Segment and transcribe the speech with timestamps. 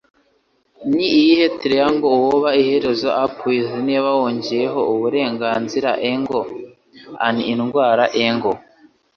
[0.93, 6.43] Ni iyihe Triangle Woba Iherezo Up With Niba wongeyeho Uburenganzira Angle
[7.27, 8.59] An Indwara Angle